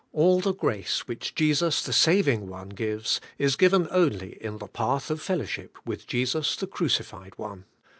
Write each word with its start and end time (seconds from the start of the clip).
All 0.13 0.39
the 0.39 0.55
grace 0.55 1.07
which 1.07 1.35
Jesus 1.35 1.83
the 1.83 1.93
Saving 1.93 2.47
One 2.49 2.69
gives 2.69 3.21
is 3.37 3.55
given 3.55 3.87
only 3.91 4.35
in 4.43 4.57
the 4.57 4.67
pafch 4.67 5.11
of 5.11 5.21
fellowship 5.21 5.77
with 5.85 6.07
Jesus 6.07 6.55
the 6.55 6.65
Crucified 6.65 7.33
One. 7.37 7.65